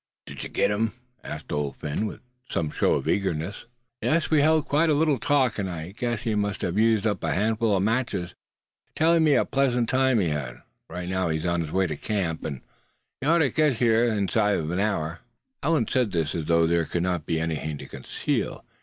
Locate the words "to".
11.85-11.95, 13.45-13.51, 17.77-17.85